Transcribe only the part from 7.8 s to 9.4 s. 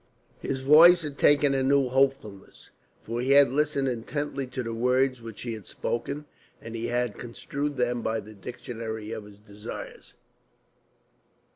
by the dictionary of his